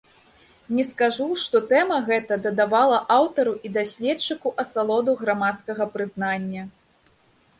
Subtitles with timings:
[0.77, 6.63] Не скажу, што тэма гэта дадавала аўтару і даследчыку асалоду грамадскага прызнання.